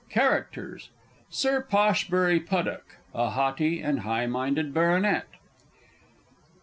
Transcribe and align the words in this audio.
_CHARACTERS. 0.11 0.89
_Sir 1.31 1.63
Poshbury 1.69 2.39
Puddock 2.39 2.95
(a 3.13 3.29
haughty 3.29 3.81
and 3.83 3.99
high 3.99 4.25
minded 4.25 4.73
Baronet). 4.73 5.27